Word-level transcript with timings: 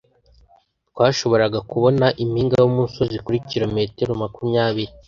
Twashoboraga 0.89 1.59
kubona 1.71 2.05
impinga 2.23 2.55
yumusozi 2.63 3.17
kuri 3.25 3.37
kilometero 3.49 4.11
makumyabiri. 4.21 4.91